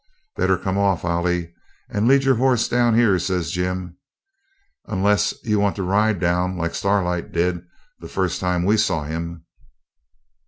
[0.35, 1.53] 'Better come off, Ailie,
[1.87, 3.99] and lead your horse down here,' says Jim,
[4.87, 7.61] 'unless you want to ride down, like Starlight did,
[7.99, 9.45] the first time we saw him.'